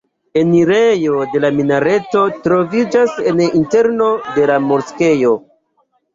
Enirejo 0.41 1.19
de 1.33 1.41
la 1.43 1.51
minareto 1.57 2.23
troviĝas 2.47 3.15
en 3.33 3.45
interno 3.61 4.09
de 4.41 4.51
la 4.55 4.59
moskeo. 4.73 5.37